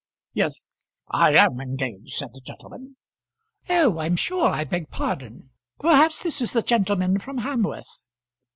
"Yes, 0.33 0.63
I 1.11 1.35
am 1.35 1.59
engaged," 1.61 2.15
said 2.15 2.33
the 2.33 2.41
gentleman. 2.41 2.97
"Oh, 3.69 3.99
I'm 3.99 4.15
sure 4.15 4.47
I 4.49 4.63
beg 4.63 4.89
pardon. 4.89 5.51
Perhaps 5.79 6.23
this 6.23 6.41
is 6.41 6.53
the 6.53 6.63
gentleman 6.63 7.19
from 7.19 7.37
Hamworth?" 7.41 7.99